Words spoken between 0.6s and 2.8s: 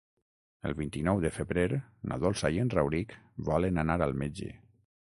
El vint-i-nou de febrer na Dolça i en